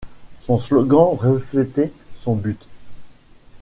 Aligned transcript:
Son 0.41 0.57
slogan 0.57 1.13
reflétait 1.15 1.91
son 2.17 2.33
but. 2.33 2.67